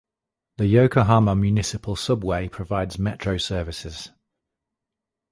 [0.57, 4.09] The Yokohama Municipal Subway provides metro services.